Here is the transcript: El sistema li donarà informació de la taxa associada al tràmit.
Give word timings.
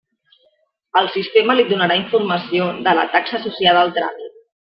El 1.01 1.09
sistema 1.17 1.57
li 1.59 1.65
donarà 1.73 1.99
informació 2.01 2.71
de 2.89 2.97
la 3.01 3.05
taxa 3.17 3.39
associada 3.41 3.83
al 3.85 3.97
tràmit. 4.01 4.35